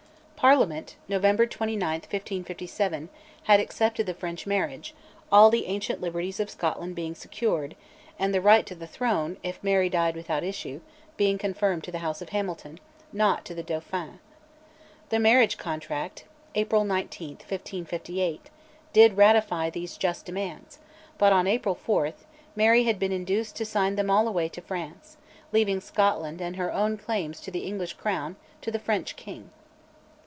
Parliament 0.35 0.95
(November 1.07 1.45
29, 1.45 1.79
1557) 1.99 3.09
had 3.43 3.59
accepted 3.59 4.07
the 4.07 4.13
French 4.15 4.47
marriage, 4.47 4.95
all 5.31 5.51
the 5.51 5.67
ancient 5.67 6.01
liberties 6.01 6.39
of 6.39 6.49
Scotland 6.49 6.95
being 6.95 7.13
secured, 7.13 7.75
and 8.17 8.33
the 8.33 8.41
right 8.41 8.65
to 8.65 8.73
the 8.73 8.87
throne, 8.87 9.37
if 9.43 9.63
Mary 9.63 9.87
died 9.87 10.15
without 10.15 10.43
issue, 10.43 10.81
being 11.15 11.37
confirmed 11.37 11.83
to 11.83 11.91
the 11.91 11.99
House 11.99 12.23
of 12.23 12.29
Hamilton, 12.29 12.79
not 13.13 13.45
to 13.45 13.53
the 13.53 13.61
Dauphin. 13.61 14.17
The 15.09 15.19
marriage 15.19 15.59
contract 15.59 16.25
(April 16.55 16.83
19, 16.85 17.33
1558) 17.35 18.49
did 18.93 19.17
ratify 19.17 19.69
these 19.69 19.95
just 19.95 20.25
demands; 20.25 20.79
but, 21.19 21.31
on 21.31 21.45
April 21.45 21.75
4, 21.75 22.13
Mary 22.55 22.85
had 22.85 22.97
been 22.97 23.11
induced 23.11 23.55
to 23.57 23.63
sign 23.63 23.95
them 23.95 24.09
all 24.09 24.27
away 24.27 24.49
to 24.49 24.61
France, 24.61 25.17
leaving 25.51 25.79
Scotland 25.79 26.41
and 26.41 26.55
her 26.55 26.73
own 26.73 26.97
claims 26.97 27.39
to 27.41 27.51
the 27.51 27.59
English 27.59 27.93
crown 27.93 28.37
to 28.61 28.71
the 28.71 28.79
French 28.79 29.15
king. 29.15 29.51